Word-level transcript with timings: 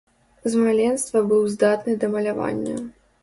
З 0.51 0.55
маленства 0.67 1.21
быў 1.33 1.45
здатны 1.55 1.93
да 2.05 2.11
малявання. 2.17 2.75